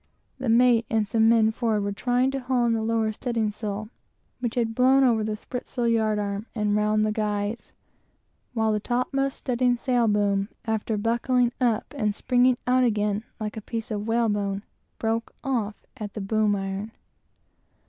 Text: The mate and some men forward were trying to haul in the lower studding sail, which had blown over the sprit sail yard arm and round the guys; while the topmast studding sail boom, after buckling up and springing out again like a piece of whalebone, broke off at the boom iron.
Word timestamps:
The 0.39 0.49
mate 0.49 0.87
and 0.89 1.07
some 1.07 1.29
men 1.29 1.51
forward 1.51 1.81
were 1.81 1.91
trying 1.91 2.31
to 2.31 2.39
haul 2.39 2.65
in 2.65 2.73
the 2.73 2.81
lower 2.81 3.11
studding 3.11 3.51
sail, 3.51 3.89
which 4.39 4.55
had 4.55 4.73
blown 4.73 5.03
over 5.03 5.23
the 5.23 5.35
sprit 5.35 5.67
sail 5.67 5.87
yard 5.87 6.17
arm 6.17 6.47
and 6.55 6.75
round 6.75 7.05
the 7.05 7.11
guys; 7.11 7.71
while 8.55 8.71
the 8.71 8.79
topmast 8.79 9.37
studding 9.37 9.75
sail 9.75 10.07
boom, 10.07 10.49
after 10.65 10.97
buckling 10.97 11.51
up 11.61 11.93
and 11.95 12.15
springing 12.15 12.57
out 12.65 12.83
again 12.83 13.23
like 13.39 13.55
a 13.55 13.61
piece 13.61 13.91
of 13.91 14.07
whalebone, 14.07 14.63
broke 14.97 15.35
off 15.43 15.85
at 15.95 16.15
the 16.15 16.21
boom 16.21 16.55
iron. 16.55 16.89